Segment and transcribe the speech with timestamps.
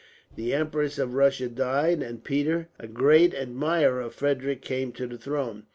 [0.35, 5.15] The Empress of Russia died; and Peter, a great admirer of Frederick, came to the
[5.19, 5.67] throne.